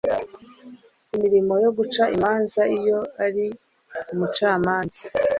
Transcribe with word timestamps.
imirimo 1.15 1.53
yo 1.63 1.69
guca 1.77 2.03
imanza 2.15 2.61
iyo 2.77 2.99
yari 3.19 3.45
umucamanza 4.13 5.01